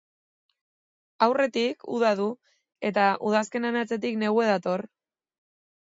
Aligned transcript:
Aurretik 1.25 1.85
uda 1.97 2.13
du 2.21 2.27
eta 2.91 3.05
udazkenaren 3.33 3.81
atzetik, 3.83 4.19
negua 4.25 4.49
dator. 4.57 4.87